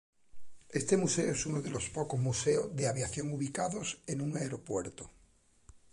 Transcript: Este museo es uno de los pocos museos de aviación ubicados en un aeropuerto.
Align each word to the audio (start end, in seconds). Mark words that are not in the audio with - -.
Este 0.71 0.97
museo 0.97 1.31
es 1.31 1.45
uno 1.45 1.61
de 1.61 1.69
los 1.69 1.87
pocos 1.91 2.19
museos 2.19 2.75
de 2.75 2.87
aviación 2.87 3.31
ubicados 3.31 4.01
en 4.07 4.21
un 4.21 4.35
aeropuerto. 4.35 5.11